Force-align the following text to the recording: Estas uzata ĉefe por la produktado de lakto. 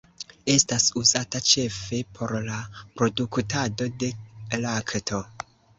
Estas 0.53 0.87
uzata 1.01 1.41
ĉefe 1.51 2.01
por 2.17 2.35
la 2.49 2.59
produktado 3.03 3.93
de 4.05 4.15
lakto. 4.67 5.27